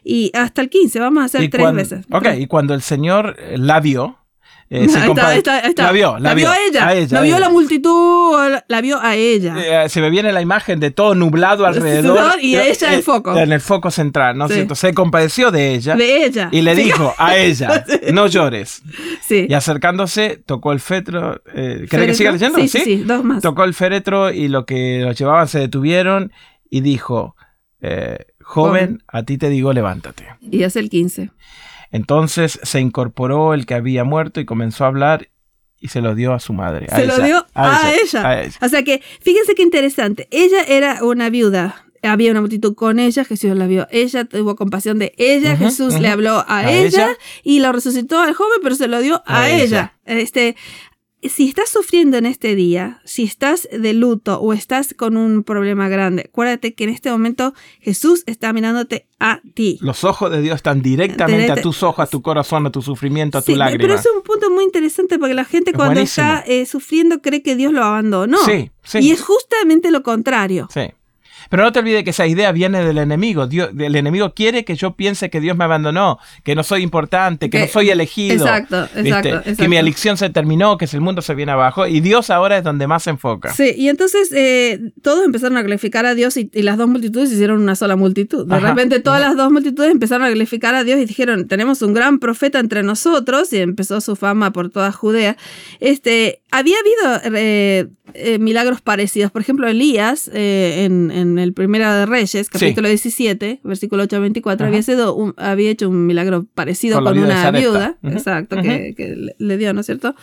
y 0.05 0.31
hasta 0.35 0.63
el 0.63 0.71
15. 0.71 1.01
Vamos 1.01 1.23
a 1.23 1.27
hacer 1.27 1.51
tres 1.51 1.73
veces. 1.75 2.07
Ok, 2.13 2.27
y 2.39 2.47
cuando 2.47 2.75
el 2.75 2.83
Señor 2.83 3.37
la 3.57 3.81
vio, 3.81 4.20
eh, 4.71 4.89
se 4.89 4.99
está, 5.05 5.35
está, 5.35 5.59
está. 5.61 5.83
La 5.87 5.93
vio, 5.93 6.17
la, 6.21 6.31
a 6.31 6.33
ella. 6.35 6.87
a 6.87 6.95
ella, 6.95 7.09
no 7.11 7.19
a 7.19 7.23
vio 7.23 7.37
ella. 7.37 7.41
la 7.47 7.49
multitud, 7.51 8.39
la, 8.49 8.65
la 8.69 8.81
vio 8.81 9.01
a 9.01 9.17
ella. 9.17 9.85
Eh, 9.85 9.89
se 9.89 10.01
me 10.01 10.11
viene 10.11 10.33
la 10.33 10.41
imagen 10.41 10.79
de 10.79 10.93
todo 10.93 11.15
nublado 11.17 11.67
alrededor. 11.67 12.37
Y 12.41 12.57
ella 12.57 12.95
el 12.95 13.03
foco. 13.03 13.37
En 13.37 13.51
el 13.53 13.61
foco 13.61 13.91
central, 13.91 14.39
¿no 14.39 14.45
es 14.45 14.51
Sí. 14.53 14.55
cierto? 14.59 14.75
Se 14.77 14.95
compadeció 14.95 15.51
de 15.51 15.75
ella. 15.75 15.97
de 15.97 16.25
ella. 16.25 16.49
Y 16.53 16.63
le 16.63 16.77
Sí. 16.77 16.85
dijo 16.85 17.13
a 17.19 17.37
ella, 17.37 17.85
no 18.13 18.29
llores. 18.29 18.83
Sí. 19.21 19.47
Y 19.49 19.55
acercándose, 19.55 20.41
tocó 20.47 20.71
el 20.73 20.79
fetro. 20.81 21.43
Eh, 21.55 21.87
¿Querés 21.91 22.07
que 22.07 22.15
siga 22.15 22.31
leyendo? 22.33 22.59
Sí, 22.61 22.69
sí, 22.69 22.81
sí, 22.85 22.97
dos 23.05 23.25
más. 23.25 23.43
Tocó 23.43 23.65
el 23.65 23.75
féretro 23.75 24.31
y 24.31 24.47
lo 24.49 24.65
que 24.67 25.01
los 25.05 25.19
llevaban 25.19 25.49
se 25.49 25.59
detuvieron 25.59 26.33
y 26.71 26.81
dijo, 26.81 27.35
eh, 27.83 28.19
joven, 28.41 28.73
Joven. 28.73 29.03
a 29.09 29.23
ti 29.25 29.37
te 29.37 29.49
digo, 29.49 29.73
levántate. 29.73 30.27
Y 30.41 30.63
es 30.63 30.77
el 30.77 30.89
15. 30.91 31.31
Entonces 31.91 32.59
se 32.63 32.81
incorporó 32.81 33.55
el 33.55 33.67
que 33.67 33.75
había 33.75 34.05
muerto 34.05 34.41
y 34.41 34.45
comenzó 34.45 34.85
a 34.85 34.89
hablar 34.89 35.29
y 35.81 35.89
se 35.89 36.01
lo 36.01 36.15
dio 36.15 36.35
a 36.35 36.41
su 36.41 36.53
madre. 36.53 36.87
a 36.91 36.97
Se 36.97 37.07
lo 37.07 37.19
dio 37.19 37.47
a, 37.55 37.93
ella. 37.93 38.29
a 38.29 38.43
ella. 38.43 38.59
O 38.63 38.69
sea 38.69 38.83
que, 38.85 39.03
fíjense 39.23 39.55
qué 39.55 39.63
interesante. 39.63 40.29
Ella 40.31 40.63
era 40.69 41.03
una 41.03 41.31
viuda. 41.31 41.87
Había 42.03 42.31
una 42.31 42.41
multitud 42.41 42.75
con 42.75 42.99
ella, 42.99 43.25
Jesús 43.25 43.55
la 43.57 43.67
vio. 43.67 43.87
Ella 43.91 44.25
tuvo 44.25 44.57
compasión 44.57 44.99
de 44.99 45.13
ella, 45.19 45.57
Jesús 45.57 46.01
le 46.01 46.09
habló 46.09 46.45
a, 46.49 46.71
ella, 46.71 47.09
ella. 47.09 47.09
y 47.43 47.61
lo 47.61 47.73
resucitó 47.73 48.21
al 48.21 48.33
joven, 48.33 48.59
pero 48.63 48.75
se 48.75 48.89
lo 48.89 49.01
dio 49.01 49.23
a, 49.27 49.43
A 49.43 49.51
ella. 49.51 49.95
ella. 50.07 50.21
Este, 50.21 50.57
si 51.23 51.49
estás 51.49 51.69
sufriendo 51.69 52.17
en 52.17 52.25
este 52.27 52.55
día, 52.55 53.01
si 53.05 53.25
estás 53.25 53.69
de 53.71 53.93
luto 53.93 54.41
o 54.41 54.53
estás 54.53 54.95
con 54.95 55.17
un 55.17 55.43
problema 55.45 55.89
grande, 55.89 56.27
acuérdate 56.31 56.75
que 56.75 56.85
en 56.85 56.91
este 56.91 57.11
momento 57.11 57.53
Jesús 57.81 58.23
está 58.27 58.53
mirándote 58.53 59.07
a 59.19 59.41
ti. 59.55 59.79
Los 59.83 60.05
ojos 60.05 60.31
de 60.31 60.41
Dios 60.41 60.57
están 60.57 60.81
directamente 60.81 61.43
Directa- 61.43 61.61
a 61.61 61.63
tus 61.63 61.83
ojos, 61.83 62.03
a 62.03 62.07
tu 62.07 62.23
corazón, 62.23 62.67
a 62.67 62.71
tu 62.71 62.81
sufrimiento, 62.81 63.39
a 63.39 63.43
tu 63.43 63.53
Sí, 63.53 63.59
lágrima. 63.59 63.83
pero 63.83 63.95
es 64.01 64.07
un 64.17 64.23
punto 64.23 64.51
muy 64.51 64.65
interesante 64.65 65.19
porque 65.19 65.35
la 65.35 65.45
gente 65.45 65.73
cuando 65.75 66.01
está 66.01 66.43
eh, 66.47 66.65
sufriendo 66.65 67.21
cree 67.21 67.43
que 67.43 67.55
Dios 67.57 67.73
lo 67.73 67.85
abandonó. 67.85 68.39
Sí, 68.45 68.71
sí. 68.83 68.99
Y 69.01 69.11
es 69.11 69.21
justamente 69.21 69.91
lo 69.91 70.03
contrario. 70.03 70.69
Sí. 70.73 70.83
Pero 71.51 71.65
no 71.65 71.73
te 71.73 71.81
olvides 71.81 72.05
que 72.05 72.11
esa 72.11 72.27
idea 72.27 72.53
viene 72.53 72.83
del 72.83 72.97
enemigo. 72.97 73.47
Dios, 73.47 73.71
el 73.79 73.95
enemigo 73.97 74.33
quiere 74.33 74.65
que 74.65 74.77
yo 74.77 74.93
piense 74.97 75.29
que 75.29 75.41
Dios 75.41 75.57
me 75.59 75.65
abandonó, 75.65 76.19
que 76.45 76.55
no 76.55 76.63
soy 76.63 76.83
importante, 76.83 77.51
que, 77.51 77.59
Que- 77.59 77.65
no 77.67 77.71
soy 77.71 77.91
elegido. 77.91 78.47
Exacto, 78.47 78.89
exacto. 78.97 79.43
Que 79.59 79.69
mi 79.69 79.77
elección 79.77 80.17
se 80.17 80.31
terminó, 80.31 80.79
que 80.79 80.87
el 80.91 81.01
mundo 81.03 81.21
se 81.21 81.35
viene 81.35 81.53
abajo. 81.53 81.87
Y 81.87 82.01
Dios 82.01 82.31
ahora 82.31 82.57
es 82.59 82.65
donde 82.65 82.87
más 82.87 83.03
se 83.03 83.11
enfoca. 83.11 83.53
Sí, 83.53 83.75
y 83.77 83.89
entonces 83.89 84.31
eh, 84.33 84.81
todos 85.03 85.25
empezaron 85.27 85.57
a 85.59 85.63
glorificar 85.63 86.07
a 86.07 86.15
Dios 86.15 86.37
y, 86.37 86.49
y 86.55 86.63
las 86.63 86.79
dos 86.79 86.89
multitudes 86.89 87.31
hicieron 87.33 87.61
una 87.61 87.75
sola 87.75 87.97
multitud. 87.97 88.47
De 88.47 88.55
Ajá. 88.55 88.69
repente 88.71 89.01
todas 89.01 89.21
las 89.21 89.37
dos 89.37 89.51
multitudes 89.51 89.91
empezaron 89.91 90.25
a 90.27 90.31
glorificar 90.31 90.75
a 90.77 90.85
Dios 90.85 91.01
y 91.01 91.05
dijeron, 91.05 91.49
tenemos 91.49 91.83
un 91.83 91.95
gran 91.95 92.21
profeta 92.21 92.61
entre 92.61 92.85
nosotros 92.85 93.53
y 93.53 93.59
empezó 93.59 94.01
su 94.01 94.15
fama 94.15 94.53
por 94.53 94.71
toda 94.71 94.93
Judea. 94.93 95.37
Este, 95.81 96.43
había 96.53 96.77
habido 96.79 97.37
eh, 97.37 97.89
eh, 98.15 98.39
milagros 98.39 98.81
parecidos. 98.81 99.31
Por 99.33 99.43
ejemplo, 99.43 99.67
Elías 99.67 100.31
eh, 100.33 100.85
en, 100.85 101.11
en 101.11 101.40
el 101.41 101.53
Primera 101.53 101.95
de 101.97 102.07
Reyes, 102.07 102.49
capítulo 102.49 102.89
17, 102.89 103.61
versículo 103.65 104.05
8 104.05 104.17
a 104.17 104.19
24, 104.21 104.65
Ajá. 104.65 104.69
había, 104.71 104.83
sido 104.83 105.15
un- 105.15 105.35
había 105.37 105.71
hecho 105.71 105.89
un 105.89 106.07
milagro 106.07 106.47
parecido 106.55 106.97
Con 106.97 107.05
con, 107.15 107.19
una 107.19 107.51
viuda. 107.51 107.97
Ujú, 108.03 108.13
Exacto, 108.17 108.57
ujú. 108.57 108.65
que, 108.65 108.95
que 108.97 109.33
le- 109.39 109.57
dio, 109.59 109.73
¿no 109.75 109.81
es 109.81 109.87
cierto? 109.87 110.15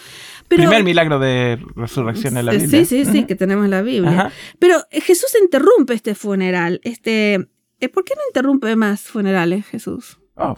Primer 0.48 0.84
milagro 0.84 1.20
de 1.20 1.60
resurrección 1.76 2.38
en 2.38 2.46
la 2.46 2.52
Biblia. 2.54 2.70
Sí, 2.70 2.86
sí, 2.86 3.06
sí, 3.12 3.18
Ujú. 3.20 3.28
que 3.28 3.36
tenemos 3.36 3.66
en 3.66 3.72
la 3.72 3.82
Biblia. 3.82 4.32
Pero 4.60 4.78
eh, 4.92 5.02
Jesús 5.02 5.30
interrumpe 5.42 5.94
este 5.94 6.16
funeral. 6.16 6.80
Este, 6.84 7.48
eh, 7.80 7.90
¿Por 7.90 8.04
qué 8.06 8.14
no 8.16 8.22
interrumpe 8.30 8.76
más 8.76 9.02
funerales, 9.02 9.66
Jesús? 9.66 10.20
Oh, 10.36 10.56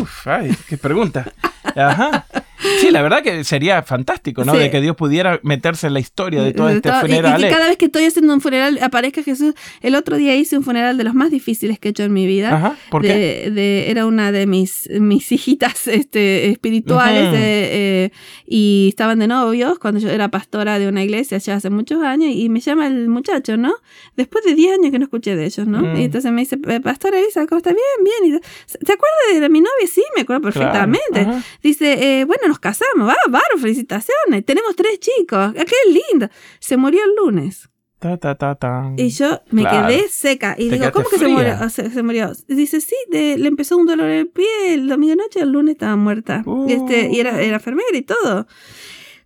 uf, 0.00 0.26
ay, 0.28 0.54
qué 0.68 0.76
pregunta. 0.76 1.32
Ajá. 1.74 2.26
Sí, 2.80 2.90
la 2.90 3.02
verdad 3.02 3.22
que 3.22 3.44
sería 3.44 3.82
fantástico, 3.82 4.44
¿no? 4.44 4.52
Sí. 4.52 4.58
De 4.58 4.70
que 4.70 4.80
Dios 4.80 4.96
pudiera 4.96 5.40
meterse 5.42 5.86
en 5.88 5.94
la 5.94 6.00
historia 6.00 6.42
de 6.42 6.52
todo 6.52 6.68
De 6.68 6.76
este 6.76 6.88
todo- 6.90 7.00
funeral. 7.00 7.40
Y, 7.40 7.44
¿eh? 7.44 7.50
cada 7.50 7.66
vez 7.68 7.76
que 7.76 7.86
estoy 7.86 8.04
haciendo 8.04 8.32
un 8.34 8.40
funeral 8.40 8.78
aparezca 8.82 9.22
Jesús. 9.22 9.54
El 9.80 9.94
otro 9.94 10.16
día 10.16 10.34
hice 10.36 10.56
un 10.56 10.62
funeral 10.64 10.96
de 10.98 11.04
los 11.04 11.14
más 11.14 11.30
difíciles 11.30 11.78
que 11.78 11.88
he 11.88 11.90
hecho 11.90 12.04
en 12.04 12.12
mi 12.12 12.26
vida. 12.26 12.54
Ajá. 12.54 12.76
¿Por 12.90 13.02
qué? 13.02 13.08
de, 13.08 13.50
de- 13.50 13.90
era 13.90 14.06
una 14.06 14.32
de 14.32 14.46
mis, 14.46 14.88
mis 15.00 15.30
hijitas 15.32 15.86
este, 15.88 16.48
espirituales 16.50 17.30
eh, 17.34 18.10
y 18.46 18.86
estaban 18.88 19.18
de 19.18 19.26
novios 19.26 19.78
cuando 19.78 20.00
yo 20.00 20.08
era 20.10 20.28
pastora 20.28 20.78
de 20.78 20.88
una 20.88 21.02
iglesia 21.02 21.38
ya 21.38 21.54
hace 21.56 21.70
muchos 21.70 22.02
años 22.02 22.30
y 22.34 22.48
me 22.48 22.60
llama 22.60 22.86
el 22.86 23.08
muchacho, 23.08 23.56
¿no? 23.56 23.74
Después 24.16 24.44
de 24.44 24.54
10 24.54 24.74
años 24.78 24.90
que 24.92 24.98
no 24.98 25.04
escuché 25.04 25.36
de 25.36 25.44
ellos, 25.46 25.66
¿no? 25.66 25.80
Mm. 25.80 25.96
Y 25.96 26.04
entonces 26.04 26.30
me 26.32 26.42
dice, 26.42 26.58
"Eh, 26.68 26.80
Pastora 26.80 27.18
Elisa, 27.18 27.46
¿cómo 27.46 27.58
está? 27.58 27.70
Bien, 27.70 28.04
bien. 28.22 28.34
Y, 28.34 28.78
¿Te 28.84 28.92
acuerdas 28.92 29.40
de 29.40 29.48
mi 29.48 29.60
novia? 29.60 29.86
Sí, 29.92 30.02
me 30.16 30.22
acuerdo 30.22 30.50
Claro, 30.50 30.54
perfectamente. 30.72 31.44
Dice, 31.62 32.20
eh, 32.20 32.24
bueno, 32.24 32.42
nos 32.52 32.58
casamos, 32.60 33.08
va, 33.08 33.16
bárbaro, 33.28 33.58
felicitaciones, 33.58 34.44
tenemos 34.44 34.76
tres 34.76 35.00
chicos, 35.00 35.38
ah, 35.38 35.52
qué 35.54 35.90
lindo. 35.90 36.28
Se 36.60 36.76
murió 36.76 37.00
el 37.04 37.14
lunes. 37.16 37.68
Ta, 37.98 38.16
ta, 38.18 38.34
ta, 38.34 38.56
tan. 38.56 38.98
Y 38.98 39.10
yo 39.10 39.40
me 39.52 39.62
Claro. 39.62 39.86
quedé 39.88 40.08
seca. 40.08 40.56
Y 40.58 40.68
Te 40.70 40.76
digo, 40.78 40.90
¿cómo 40.92 41.08
que 41.08 41.18
se 41.18 41.28
murió? 41.28 41.68
Se, 41.70 41.88
se 41.88 42.02
murió. 42.02 42.32
Dice, 42.48 42.80
sí, 42.80 42.96
de- 43.10 43.38
le 43.38 43.46
empezó 43.48 43.76
un 43.76 43.86
dolor 43.86 44.10
en 44.10 44.18
el 44.18 44.28
pie 44.28 44.74
el 44.74 44.88
domingo 44.88 45.14
noche, 45.14 45.40
el 45.40 45.50
lunes 45.52 45.74
estaba 45.74 45.94
muerta. 45.94 46.42
Uh. 46.44 46.68
Y, 46.68 46.72
este, 46.72 47.10
y 47.12 47.20
era, 47.20 47.40
era 47.40 47.56
enfermera 47.58 47.96
y 47.96 48.02
todo. 48.02 48.46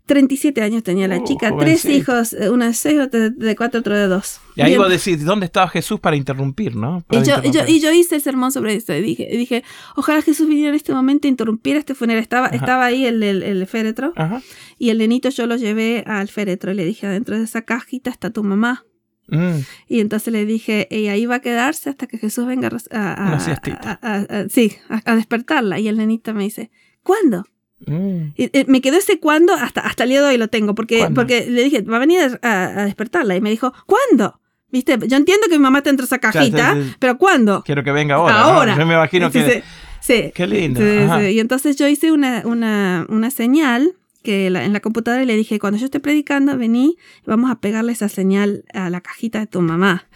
37 0.07 0.63
años 0.63 0.83
tenía 0.85 1.09
la 1.09 1.19
Uh, 1.19 1.25
chica, 1.25 1.53
tres 1.59 1.85
hijos, 1.85 2.33
eh, 2.33 2.49
una 2.49 2.69
de 2.69 2.75
seis, 2.75 2.99
otra 3.01 3.29
de- 3.31 3.57
cuatro, 3.57 3.81
otro 3.81 3.97
de 3.97 4.07
dos. 4.07 4.41
Y 4.55 4.61
ahí 4.63 4.69
Bien. 4.71 4.81
vos 4.81 4.89
decís, 4.89 5.25
¿dónde 5.25 5.47
estaba 5.47 5.69
Jesús 5.69 5.99
para 6.01 6.17
interrumpir, 6.17 6.77
no? 6.77 6.99
Y 7.11 7.15
Para 7.17 7.23
yo, 7.25 7.33
y, 7.33 7.37
yo, 7.37 7.45
interrumpir. 7.49 7.75
y 7.77 7.81
yo 7.81 7.93
hice 7.93 8.15
el 8.15 8.23
sermón 8.23 8.53
sobre 8.53 8.75
esto. 8.75 8.95
Y 8.95 9.03
dije, 9.03 9.29
y 9.31 9.37
dije 9.37 9.65
ojalá 9.97 10.23
Jesús 10.23 10.47
viniera 10.49 10.69
en 10.71 10.77
este 10.77 10.95
momento 10.95 11.27
e 11.27 11.31
interrumpiera 11.31 11.79
este 11.81 11.95
funeral. 11.95 12.23
Estaba, 12.23 12.47
Ajá. 12.47 12.57
estaba 12.57 12.85
ahí 12.87 13.05
el, 13.05 13.23
el, 13.23 13.43
el 13.43 13.67
féretro. 13.67 14.13
Ajá. 14.17 14.41
Y 14.79 14.91
el 14.91 14.99
nenito 14.99 15.29
yo 15.29 15.47
lo 15.47 15.57
llevé 15.57 16.05
al 16.07 16.29
féretro. 16.29 16.71
Y 16.71 16.75
le 16.77 16.85
dije, 16.85 17.07
adentro 17.07 17.37
de 17.37 17.45
esa 17.45 17.63
cajita 17.63 18.09
está 18.11 18.31
tu 18.31 18.45
mamá. 18.45 18.85
Mm. 19.29 19.59
Y 19.89 19.99
entonces 19.99 20.33
le 20.33 20.47
dije, 20.47 20.87
y 20.89 21.09
ahí 21.09 21.27
va 21.27 21.37
a 21.37 21.41
quedarse 21.41 21.91
hasta 21.91 22.07
que 22.07 22.17
Jesús 22.17 22.47
venga 22.47 22.69
a 22.69 22.97
a, 22.97 23.35
a- 23.35 23.37
a- 23.37 23.99
a- 24.03 24.15
a- 24.43 24.49
sí, 24.49 24.73
a, 24.89 25.03
a 25.05 25.17
despertarla. 25.17 25.81
Y 25.81 25.89
el 25.89 25.97
nenito 25.97 26.33
me 26.33 26.45
dice, 26.45 26.71
¿cuándo? 27.03 27.45
Mm. 27.85 28.33
Y, 28.37 28.59
eh, 28.59 28.65
me 28.69 28.81
quedó 28.81 28.97
ese 28.97 29.21
cuándo 29.21 29.53
hasta, 29.55 29.81
hasta 29.81 30.05
el 30.05 30.11
día 30.11 30.23
de 30.23 30.29
hoy 30.29 30.39
lo 30.39 30.49
tengo, 30.49 30.75
porque, 30.75 30.99
¿Cuándo? 30.99 31.21
porque 31.21 31.47
le 31.49 31.65
dije, 31.65 31.83
va 31.83 31.97
a 31.97 32.01
venir 32.01 32.39
a, 32.43 32.81
a 32.81 32.85
despertarla. 32.85 33.37
Y 33.37 33.41
me 33.41 33.51
dijo, 33.51 33.73
¿cuándo? 33.87 34.41
¿Viste? 34.71 34.99
Yo 35.07 35.17
entiendo 35.17 35.47
que 35.49 35.59
mi 35.59 35.63
mamá 35.63 35.81
dentro 35.81 36.05
de 36.05 36.07
esa 36.07 36.19
cajita, 36.19 36.77
pero 36.99 37.19
¿cuándo? 37.19 37.63
Quiero 37.65 37.85
que 37.85 37.93
venga 37.93 38.17
ahora. 38.17 38.33
¿no? 38.33 38.39
Ahora. 38.39 38.77
Yo 38.77 38.87
me 38.87 38.95
imagino 38.95 39.31
que... 39.31 39.63
sí. 40.01 40.33
Qué 40.35 40.47
lindo. 40.47 40.81
Y 41.29 41.39
entonces 41.41 41.77
yo 41.77 41.87
hice 41.87 42.13
una, 42.13 42.43
una, 42.45 43.07
una 43.09 43.31
señal 43.31 43.95
que 44.27 44.51
la- 44.51 44.65
en 44.65 44.73
la 44.73 44.81
computadora 44.81 45.23
y 45.23 45.27
le 45.27 45.37
dije, 45.37 45.59
cuando 45.61 45.79
yo 45.79 45.85
esté 45.85 46.01
predicando, 46.01 46.59
vení, 46.59 46.97
vamos 47.25 47.51
a 47.51 47.61
pegarle 47.61 47.93
esa 47.93 48.09
señal 48.09 48.65
a 48.75 48.91
la 48.91 49.01
cajita 49.01 49.39
de 49.39 49.47
tu 49.47 49.61
mamá. 49.63 50.07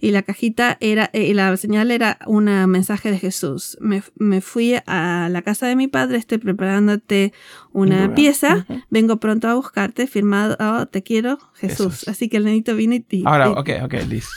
Y 0.00 0.12
la 0.12 0.22
cajita 0.22 0.76
era, 0.80 1.10
eh, 1.12 1.24
y 1.26 1.34
la 1.34 1.54
señal 1.56 1.90
era 1.90 2.18
un 2.26 2.44
mensaje 2.68 3.10
de 3.10 3.18
Jesús. 3.18 3.76
Me, 3.80 4.02
me 4.16 4.40
fui 4.40 4.74
a 4.86 5.28
la 5.30 5.42
casa 5.42 5.66
de 5.66 5.74
mi 5.74 5.88
padre, 5.88 6.16
estoy 6.18 6.38
preparándote 6.38 7.32
una 7.72 8.04
pieza, 8.14 8.66
vengo 8.90 9.16
pronto 9.18 9.48
a 9.48 9.54
buscarte, 9.54 10.06
firmado, 10.06 10.56
oh, 10.60 10.86
te 10.86 11.02
quiero, 11.02 11.38
Jesús. 11.54 11.86
Jesús. 11.94 12.08
Así 12.08 12.28
que 12.28 12.36
el 12.36 12.44
nenito 12.44 12.74
vino 12.76 12.94
y... 12.94 13.04
y- 13.10 13.22
Ahora, 13.26 13.48
y- 13.48 13.50
ok, 13.58 13.70
ok, 13.84 13.94
Liz. 14.08 14.28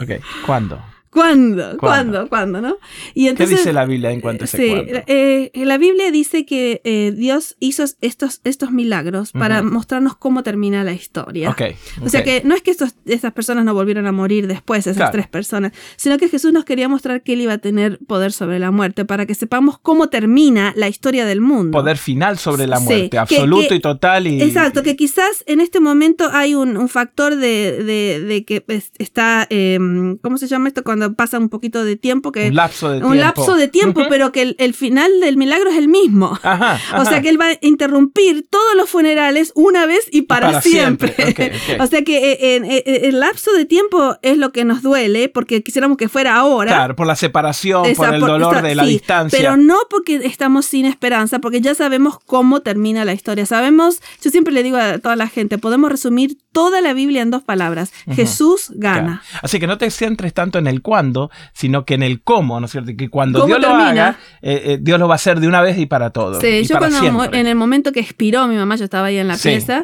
Ok, 0.00 0.10
¿cuándo? 0.46 0.80
¿Cuándo? 1.10 1.76
¿Cuándo? 1.78 2.28
¿Cuándo? 2.28 2.60
¿No? 2.60 2.76
Y 3.14 3.24
¿Qué 3.24 3.28
entonces, 3.30 3.58
dice 3.58 3.72
la 3.72 3.84
Biblia 3.86 4.10
en 4.12 4.20
cuanto 4.20 4.44
a 4.44 4.46
ese 4.46 4.56
Sí, 4.58 4.68
cuándo? 4.70 4.92
eh, 5.06 5.50
la 5.54 5.78
Biblia 5.78 6.10
dice 6.10 6.44
que 6.44 6.80
eh, 6.84 7.12
Dios 7.16 7.56
hizo 7.60 7.84
estos, 8.00 8.40
estos 8.44 8.70
milagros 8.72 9.32
para 9.32 9.62
Ujú. 9.62 9.70
mostrarnos 9.72 10.16
cómo 10.16 10.42
termina 10.42 10.84
la 10.84 10.92
historia. 10.92 11.50
Ok. 11.50 11.62
O 12.02 12.08
sea 12.08 12.22
que 12.24 12.42
no 12.44 12.54
es 12.54 12.62
que 12.62 12.70
estos, 12.70 12.94
estas 13.06 13.32
personas 13.32 13.64
no 13.64 13.74
volvieron 13.74 14.06
a 14.06 14.12
morir 14.12 14.46
después, 14.46 14.80
esas 14.86 14.96
Claro. 14.96 15.12
tres 15.12 15.28
personas, 15.28 15.72
sino 15.96 16.18
que 16.18 16.28
Jesús 16.28 16.52
nos 16.52 16.64
quería 16.64 16.88
mostrar 16.88 17.22
que 17.22 17.32
Él 17.34 17.40
iba 17.42 17.54
a 17.54 17.58
tener 17.58 17.98
poder 18.06 18.32
sobre 18.32 18.58
la 18.58 18.70
muerte 18.70 19.04
para 19.04 19.24
que 19.26 19.34
sepamos 19.34 19.78
cómo 19.78 20.08
termina 20.08 20.72
la 20.76 20.88
historia 20.88 21.24
del 21.24 21.40
mundo. 21.40 21.78
Poder 21.78 21.96
final 21.96 22.38
sobre 22.38 22.66
la 22.66 22.78
Sí, 22.78 22.84
muerte, 22.84 23.10
que- 23.10 23.18
absoluto 23.18 23.68
que- 23.68 23.74
y 23.76 23.80
total. 23.80 24.26
Y, 24.26 24.42
Exacto, 24.42 24.82
que 24.82 24.96
quizás 24.96 25.44
en 25.46 25.60
este 25.60 25.80
momento 25.80 26.28
hay 26.32 26.54
un, 26.54 26.76
un 26.76 26.88
factor 26.88 27.36
de, 27.36 27.82
de- 27.84 28.20
de 28.20 28.44
que 28.44 28.64
está, 28.98 29.46
eh, 29.50 29.78
¿cómo 30.22 30.38
se 30.38 30.46
llama 30.48 30.68
esto? 30.68 30.82
Cuando 30.84 30.97
pasa 31.14 31.38
un 31.38 31.48
poquito 31.48 31.84
de 31.84 31.96
tiempo, 31.96 32.32
que 32.32 32.48
Un 32.48 32.54
lapso 32.54 32.88
de 32.90 32.96
un 32.96 33.12
tiempo. 33.12 33.14
lapso 33.16 33.54
de 33.56 33.68
tiempo, 33.68 34.00
Ujú. 34.00 34.08
pero 34.10 34.32
que 34.32 34.42
el, 34.42 34.56
el 34.58 34.74
final 34.74 35.10
del 35.20 35.36
milagro 35.36 35.70
es 35.70 35.76
el 35.76 35.88
mismo. 35.88 36.38
Ajá, 36.42 36.80
O 36.98 37.02
sea 37.04 37.12
ajá. 37.14 37.22
que 37.22 37.28
él 37.28 37.40
va 37.40 37.50
a 37.50 37.58
interrumpir 37.60 38.46
todos 38.50 38.74
los 38.76 38.88
funerales 38.90 39.52
una 39.54 39.86
vez 39.86 40.06
y 40.10 40.22
para, 40.22 40.48
para 40.48 40.62
siempre. 40.62 41.14
siempre. 41.14 41.50
Ok, 41.50 41.52
ok. 41.76 41.80
o 41.82 41.86
sea 41.86 42.02
que 42.02 42.32
eh, 42.32 42.38
eh, 42.56 42.82
eh, 42.86 43.00
el 43.04 43.20
lapso 43.20 43.52
de 43.52 43.64
tiempo 43.64 44.16
es 44.22 44.36
lo 44.36 44.52
que 44.52 44.64
nos 44.64 44.82
duele 44.82 45.28
porque 45.28 45.62
quisiéramos 45.62 45.96
que 45.96 46.08
fuera 46.08 46.36
ahora. 46.36 46.72
Claro, 46.72 46.96
por 46.96 47.06
la 47.06 47.16
separación, 47.16 47.86
Esa- 47.86 47.96
por 48.04 48.14
el 48.14 48.20
por- 48.20 48.28
dolor 48.30 48.54
esa- 48.56 48.66
de 48.66 48.74
la 48.74 48.84
sí, 48.84 48.90
distancia. 48.90 49.38
Pero 49.38 49.56
no 49.56 49.76
porque 49.90 50.16
estamos 50.24 50.66
sin 50.66 50.86
esperanza, 50.86 51.38
porque 51.38 51.60
ya 51.60 51.74
sabemos 51.74 52.18
cómo 52.26 52.60
termina 52.60 53.04
la 53.04 53.12
historia. 53.12 53.46
Sabemos, 53.46 54.00
yo 54.22 54.30
siempre 54.30 54.52
le 54.52 54.62
digo 54.62 54.76
a 54.76 54.98
toda 54.98 55.16
la 55.16 55.28
gente, 55.28 55.58
podemos 55.58 55.90
resumir 55.90 56.36
toda 56.52 56.80
la 56.80 56.92
Biblia 56.92 57.22
en 57.22 57.30
dos 57.30 57.42
palabras. 57.42 57.92
Ujú. 58.06 58.16
Jesús 58.16 58.72
Claro. 58.80 59.02
gana. 59.02 59.22
Así 59.42 59.60
que 59.60 59.66
no 59.66 59.78
te 59.78 59.90
centres 59.90 60.34
tanto 60.34 60.58
en 60.58 60.66
el 60.66 60.82
cuándo, 60.88 61.30
sino 61.52 61.84
que 61.84 61.94
en 61.94 62.02
el 62.02 62.22
cómo, 62.22 62.58
¿no 62.60 62.64
es 62.66 62.72
cierto? 62.72 62.92
Que 62.96 63.10
cuando 63.10 63.40
¿Cómo 63.40 63.48
Dios 63.48 63.60
lo 63.60 63.68
termina? 63.68 63.90
haga, 63.90 64.18
eh, 64.40 64.62
eh, 64.64 64.78
Dios 64.80 64.98
lo 64.98 65.06
va 65.06 65.14
a 65.14 65.16
hacer 65.16 65.38
de 65.38 65.46
una 65.46 65.60
vez 65.60 65.76
y 65.78 65.84
para 65.84 66.08
todo. 66.10 66.40
Sí, 66.40 66.64
yo 66.64 66.78
cuando 66.78 66.98
siempre. 66.98 67.38
en 67.38 67.46
el 67.46 67.54
momento 67.56 67.92
que 67.92 68.00
expiró 68.00 68.48
mi 68.48 68.56
mamá, 68.56 68.76
yo 68.76 68.84
estaba 68.84 69.08
ahí 69.08 69.18
en 69.18 69.28
la 69.28 69.36
Sí, 69.36 69.50
pieza, 69.50 69.82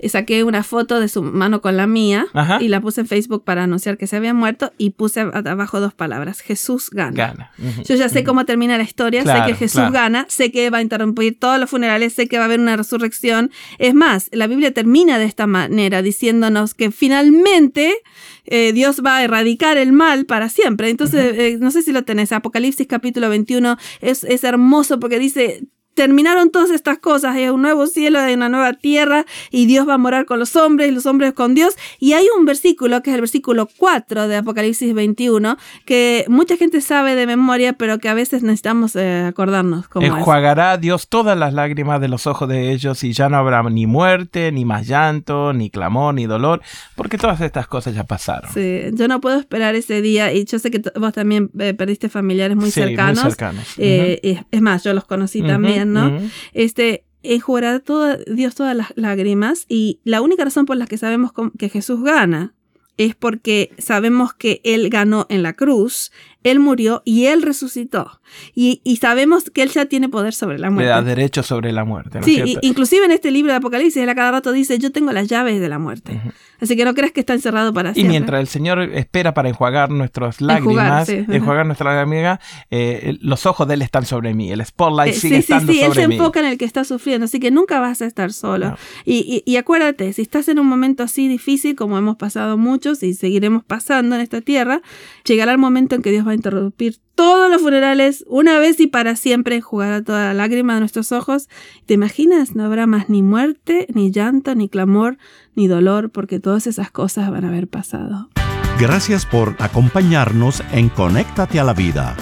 y 0.00 0.08
saqué 0.08 0.42
una 0.44 0.62
foto 0.62 0.98
de 0.98 1.08
su 1.08 1.22
mano 1.22 1.60
con 1.60 1.76
la 1.76 1.86
mía 1.86 2.24
Ajá. 2.32 2.58
y 2.62 2.68
la 2.68 2.80
puse 2.80 3.02
en 3.02 3.06
Facebook 3.06 3.44
para 3.44 3.64
anunciar 3.64 3.98
que 3.98 4.06
se 4.06 4.16
había 4.16 4.32
muerto 4.32 4.72
y 4.78 4.90
puse 4.90 5.20
abajo 5.20 5.78
dos 5.80 5.92
palabras, 5.92 6.40
Jesús 6.40 6.88
gana. 6.90 7.50
Yo 7.84 7.94
ya 7.96 8.08
sé 8.08 8.24
cómo 8.24 8.46
termina 8.46 8.78
la 8.78 8.84
historia, 8.84 9.22
sé 9.24 9.42
que 9.46 9.54
Jesús 9.54 9.80
claro. 9.80 9.92
gana, 9.92 10.24
sé 10.28 10.50
que 10.50 10.70
va 10.70 10.78
a 10.78 10.82
interrumpir 10.82 11.38
todos 11.38 11.60
los 11.60 11.68
funerales, 11.68 12.14
sé 12.14 12.28
que 12.28 12.38
va 12.38 12.44
a 12.44 12.46
haber 12.46 12.60
una 12.60 12.76
resurrección. 12.76 13.50
Es 13.78 13.92
más, 13.94 14.30
la 14.32 14.46
Biblia 14.46 14.72
termina 14.72 15.18
de 15.18 15.24
esta 15.26 15.46
manera, 15.46 16.00
diciéndonos 16.00 16.72
que 16.74 16.90
finalmente 16.90 17.96
eh, 18.44 18.72
Dios 18.72 19.02
va 19.04 19.16
a 19.16 19.24
erradicar 19.24 19.76
el 19.76 19.92
mal 19.92 20.24
para 20.24 20.45
siempre. 20.48 20.90
Entonces, 20.90 21.38
eh, 21.38 21.58
no 21.60 21.70
sé 21.70 21.82
si 21.82 21.92
lo 21.92 22.04
tenés, 22.04 22.32
Apocalipsis 22.32 22.86
capítulo 22.86 23.28
21 23.28 23.76
es, 24.00 24.24
es 24.24 24.44
hermoso 24.44 24.98
porque 24.98 25.18
dice... 25.18 25.66
Terminaron 25.96 26.50
todas 26.50 26.70
estas 26.70 26.98
cosas, 26.98 27.34
hay 27.34 27.48
un 27.48 27.62
nuevo 27.62 27.86
cielo, 27.86 28.18
hay 28.20 28.34
una 28.34 28.50
nueva 28.50 28.74
tierra 28.74 29.24
y 29.50 29.64
Dios 29.64 29.88
va 29.88 29.94
a 29.94 29.98
morar 29.98 30.26
con 30.26 30.38
los 30.38 30.54
hombres 30.54 30.88
y 30.90 30.92
los 30.92 31.06
hombres 31.06 31.32
con 31.32 31.54
Dios. 31.54 31.74
Y 31.98 32.12
hay 32.12 32.26
un 32.38 32.44
versículo, 32.44 33.02
que 33.02 33.10
es 33.10 33.14
el 33.14 33.22
versículo 33.22 33.66
4 33.78 34.28
de 34.28 34.36
Apocalipsis 34.36 34.92
21, 34.94 35.56
que 35.86 36.26
mucha 36.28 36.56
gente 36.58 36.82
sabe 36.82 37.14
de 37.14 37.26
memoria, 37.26 37.72
pero 37.72 37.98
que 37.98 38.10
a 38.10 38.14
veces 38.14 38.42
necesitamos 38.42 38.94
eh, 38.94 39.24
acordarnos 39.26 39.88
cómo 39.88 40.04
es. 40.06 40.12
Enjuagará 40.12 40.76
Dios 40.76 41.08
todas 41.08 41.36
las 41.38 41.54
lágrimas 41.54 41.98
de 42.00 42.08
los 42.08 42.26
ojos 42.26 42.46
de 42.48 42.72
ellos 42.72 43.02
y 43.02 43.12
ya 43.14 43.30
no 43.30 43.38
habrá 43.38 43.62
ni 43.62 43.86
muerte, 43.86 44.52
ni 44.52 44.66
más 44.66 44.86
llanto, 44.86 45.54
ni 45.54 45.70
clamor, 45.70 46.12
ni 46.12 46.26
dolor, 46.26 46.60
porque 46.94 47.16
todas 47.16 47.40
estas 47.40 47.66
cosas 47.66 47.94
ya 47.94 48.04
pasaron. 48.04 48.52
Sí, 48.52 48.80
yo 48.92 49.08
no 49.08 49.22
puedo 49.22 49.38
esperar 49.38 49.74
ese 49.74 50.02
día 50.02 50.30
y 50.32 50.44
yo 50.44 50.58
sé 50.58 50.70
que 50.70 50.82
vos 51.00 51.14
también 51.14 51.50
eh, 51.58 51.72
perdiste 51.72 52.10
familiares 52.10 52.54
muy 52.56 52.66
Sí, 52.70 52.80
cercanos. 52.82 53.22
cercanos. 53.22 53.64
Eh, 53.78 54.20
es, 54.22 54.40
es 54.50 54.60
más, 54.60 54.84
yo 54.84 54.92
los 54.92 55.04
conocí 55.06 55.40
también, 55.42 55.85
¿no? 55.86 56.18
Este, 56.52 57.04
enjugará 57.22 57.80
toda, 57.80 58.18
Dios 58.26 58.54
todas 58.54 58.76
las 58.76 58.92
lágrimas 58.96 59.66
y 59.68 60.00
la 60.04 60.20
única 60.20 60.44
razón 60.44 60.66
por 60.66 60.76
la 60.76 60.86
que 60.86 60.98
sabemos 60.98 61.32
que 61.58 61.68
Jesús 61.68 62.02
gana 62.02 62.54
es 62.96 63.14
porque 63.14 63.72
sabemos 63.78 64.32
que 64.32 64.60
Él 64.64 64.88
ganó 64.88 65.26
en 65.28 65.42
la 65.42 65.52
cruz, 65.52 66.12
Él 66.50 66.60
murió 66.60 67.02
y 67.04 67.26
Él 67.26 67.42
resucitó. 67.42 68.20
Y, 68.54 68.80
y 68.84 68.96
sabemos 68.96 69.50
que 69.50 69.62
Él 69.62 69.70
ya 69.70 69.86
tiene 69.86 70.08
poder 70.08 70.32
sobre 70.34 70.58
la 70.58 70.68
Le 70.68 70.74
muerte. 70.74 70.88
da 70.90 71.02
derecho 71.02 71.42
sobre 71.42 71.72
la 71.72 71.84
muerte, 71.84 72.18
¿no 72.20 72.24
Sí, 72.24 72.42
i- 72.44 72.58
inclusive 72.62 73.04
en 73.04 73.12
este 73.12 73.30
libro 73.30 73.52
de 73.52 73.58
Apocalipsis, 73.58 74.02
él 74.02 74.08
a 74.08 74.14
cada 74.14 74.30
rato 74.32 74.52
dice, 74.52 74.78
yo 74.78 74.90
tengo 74.92 75.12
las 75.12 75.28
llaves 75.28 75.60
de 75.60 75.68
la 75.68 75.78
muerte. 75.78 76.12
Ujú. 76.12 76.32
Así 76.60 76.74
que 76.74 76.84
no 76.86 76.94
creas 76.94 77.12
que 77.12 77.20
está 77.20 77.34
encerrado 77.34 77.74
para 77.74 77.90
Y 77.90 77.94
siempre. 77.94 78.10
mientras 78.10 78.40
el 78.40 78.46
Señor 78.48 78.80
espera 78.80 79.34
para 79.34 79.48
enjuagar 79.50 79.90
nuestras 79.90 80.40
lágrimas, 80.40 81.06
sí, 81.06 81.18
ajá. 81.18 81.34
enjuagar 81.36 81.66
nuestras 81.66 81.94
lágrimas, 81.94 82.38
eh, 82.70 83.18
los 83.20 83.44
ojos 83.46 83.68
de 83.68 83.74
Él 83.74 83.82
están 83.82 84.06
sobre 84.06 84.32
mí, 84.34 84.50
el 84.50 84.64
spotlight 84.64 85.14
Eh, 85.14 85.18
sigue 85.18 85.36
sí, 85.36 85.42
sí, 85.42 85.52
estando 85.52 85.72
sí, 85.72 85.80
él 85.80 85.88
sobre 85.88 86.02
se 86.02 86.08
mí. 86.08 86.14
enfoca 86.16 86.40
en 86.40 86.46
el 86.46 86.56
que 86.58 86.64
está 86.64 86.84
sufriendo, 86.84 87.26
así 87.26 87.40
que 87.40 87.50
nunca 87.50 87.78
vas 87.80 88.00
a 88.00 88.06
estar 88.06 88.32
solo. 88.32 88.70
No. 88.70 88.76
Y, 89.04 89.42
y- 89.46 89.50
y 89.50 89.56
acuérdate, 89.56 90.12
si 90.14 90.22
estás 90.22 90.48
en 90.48 90.58
un 90.58 90.66
momento 90.66 91.02
así 91.02 91.28
difícil, 91.28 91.76
como 91.76 91.98
hemos 91.98 92.16
pasado 92.16 92.56
muchos 92.56 93.02
y 93.02 93.12
seguiremos 93.14 93.62
pasando 93.62 94.14
en 94.16 94.22
esta 94.22 94.40
tierra, 94.40 94.80
llegará 95.26 95.52
el 95.52 95.58
momento 95.58 95.94
en 95.94 96.00
que 96.02 96.10
Dios 96.10 96.26
va 96.26 96.30
a 96.32 96.34
interrumpir 96.36 96.98
todos 97.14 97.50
los 97.50 97.62
funerales 97.62 98.24
una 98.28 98.58
vez 98.58 98.78
y 98.80 98.86
para 98.86 99.16
siempre, 99.16 99.56
enjugará 99.56 100.02
toda 100.02 100.26
la 100.26 100.34
lágrima 100.34 100.74
de 100.74 100.80
nuestros 100.80 101.12
ojos. 101.12 101.48
¿Te 101.86 101.94
imaginas? 101.94 102.54
No 102.54 102.64
habrá 102.64 102.86
más 102.86 103.08
ni 103.08 103.22
muerte, 103.22 103.86
ni 103.92 104.10
llanto, 104.10 104.54
ni 104.54 104.68
clamor, 104.68 105.18
ni 105.54 105.66
dolor, 105.66 106.10
porque 106.10 106.38
todas 106.38 106.66
esas 106.66 106.90
cosas 106.90 107.30
van 107.30 107.44
a 107.44 107.48
haber 107.48 107.68
pasado. 107.68 108.30
Gracias 108.78 109.24
por 109.24 109.56
acompañarnos 109.58 110.62
en 110.72 110.90
Conéctate 110.90 111.58
a 111.58 111.64
la 111.64 111.72
Vida. 111.72 112.14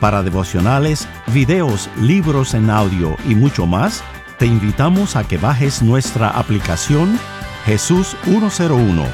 Para 0.00 0.22
devocionales, 0.22 1.06
videos, 1.34 1.90
libros 2.00 2.54
en 2.54 2.70
audio 2.70 3.16
y 3.28 3.34
mucho 3.34 3.66
más, 3.66 4.02
te 4.38 4.46
invitamos 4.46 5.16
a 5.16 5.26
que 5.26 5.36
bajes 5.36 5.82
nuestra 5.82 6.30
aplicación 6.30 7.18
Jesús 7.66 8.16
101 8.24 9.04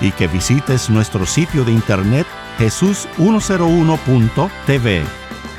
y 0.00 0.10
que 0.12 0.26
visites 0.26 0.90
nuestro 0.90 1.26
sitio 1.26 1.64
de 1.64 1.72
internet 1.72 2.26
jesús101.tv. 2.58 5.04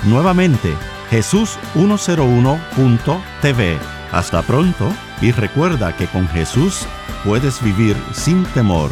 Nuevamente, 0.06 0.74
jesús101.tv. 1.10 3.78
Hasta 4.12 4.42
pronto 4.44 4.94
y 5.22 5.32
recuerda 5.32 5.96
que 5.96 6.08
con 6.08 6.28
Jesús 6.28 6.86
puedes 7.24 7.62
vivir 7.62 7.96
sin 8.14 8.44
temor. 8.46 8.92